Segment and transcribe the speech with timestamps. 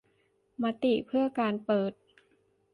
[0.63, 1.91] มติเพื่อการเปิด